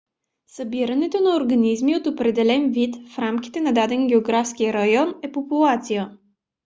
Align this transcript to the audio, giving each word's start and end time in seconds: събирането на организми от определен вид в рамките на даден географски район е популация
събирането 0.47 1.19
на 1.21 1.35
организми 1.35 1.95
от 1.95 2.07
определен 2.07 2.71
вид 2.71 2.95
в 3.15 3.19
рамките 3.19 3.61
на 3.61 3.73
даден 3.73 4.07
географски 4.07 4.73
район 4.73 5.15
е 5.23 5.31
популация 5.31 6.11